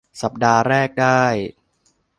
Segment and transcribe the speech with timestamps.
[0.21, 1.21] สัปดาห์แรกได้